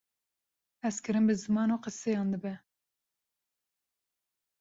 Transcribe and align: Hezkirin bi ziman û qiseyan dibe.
Hezkirin 0.83 1.25
bi 1.29 1.33
ziman 1.43 1.69
û 1.75 1.77
qiseyan 1.85 2.27
dibe. 2.33 2.55